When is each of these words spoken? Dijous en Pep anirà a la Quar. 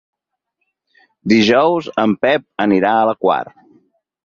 Dijous 1.35 1.91
en 2.05 2.17
Pep 2.25 2.47
anirà 2.67 2.97
a 3.03 3.07
la 3.13 3.17
Quar. 3.27 3.41